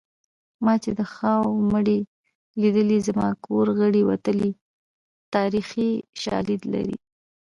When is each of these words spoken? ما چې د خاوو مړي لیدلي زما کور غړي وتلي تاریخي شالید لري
ما 0.63 0.73
چې 0.83 0.91
د 0.99 1.01
خاوو 1.13 1.51
مړي 1.71 1.99
لیدلي 2.61 2.99
زما 3.07 3.29
کور 3.45 3.65
غړي 3.79 4.01
وتلي 4.09 4.51
تاریخي 5.35 5.91
شالید 6.21 6.61
لري 6.73 6.97